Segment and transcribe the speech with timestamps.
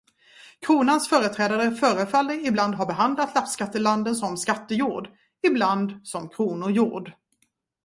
[0.59, 5.09] Kronans företrädare förefaller ibland ha behandlat lappskattelanden som skattejord,
[5.43, 7.11] ibland som kronojord.